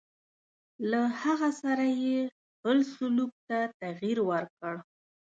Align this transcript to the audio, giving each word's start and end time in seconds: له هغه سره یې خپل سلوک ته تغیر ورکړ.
له 0.91 1.01
هغه 1.21 1.49
سره 1.61 1.85
یې 2.03 2.19
خپل 2.53 2.77
سلوک 2.93 3.31
ته 3.47 3.57
تغیر 3.81 4.17
ورکړ. 4.29 4.73